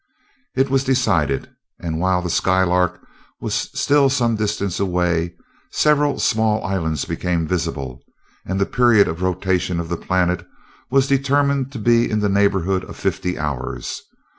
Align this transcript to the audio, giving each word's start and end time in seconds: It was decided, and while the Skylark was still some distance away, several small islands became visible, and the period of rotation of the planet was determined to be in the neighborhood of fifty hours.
It 0.55 0.71
was 0.71 0.83
decided, 0.83 1.51
and 1.79 1.99
while 1.99 2.23
the 2.23 2.29
Skylark 2.31 3.05
was 3.39 3.53
still 3.53 4.09
some 4.09 4.35
distance 4.35 4.79
away, 4.79 5.35
several 5.69 6.17
small 6.17 6.63
islands 6.63 7.05
became 7.05 7.45
visible, 7.47 8.01
and 8.43 8.59
the 8.59 8.65
period 8.65 9.07
of 9.07 9.21
rotation 9.21 9.79
of 9.79 9.89
the 9.89 9.97
planet 9.97 10.43
was 10.89 11.05
determined 11.05 11.71
to 11.73 11.77
be 11.77 12.09
in 12.09 12.17
the 12.19 12.29
neighborhood 12.29 12.83
of 12.85 12.95
fifty 12.95 13.37
hours. 13.37 14.01